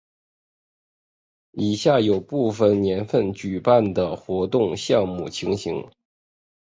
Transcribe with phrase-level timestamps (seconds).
[1.51, 5.91] 以下有部分年份举办的活动项目情形。